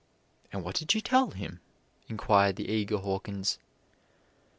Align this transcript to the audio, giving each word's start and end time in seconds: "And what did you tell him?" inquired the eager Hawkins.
"And 0.51 0.63
what 0.63 0.73
did 0.73 0.95
you 0.95 0.99
tell 1.01 1.29
him?" 1.29 1.59
inquired 2.09 2.55
the 2.55 2.67
eager 2.67 2.97
Hawkins. 2.97 3.59